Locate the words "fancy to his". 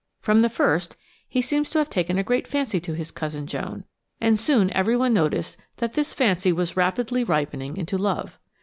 2.47-3.11